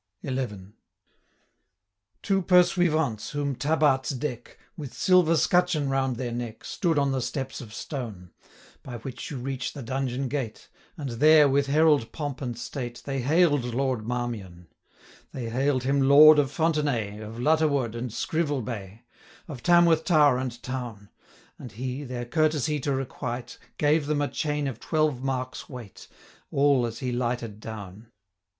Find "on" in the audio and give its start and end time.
6.97-7.11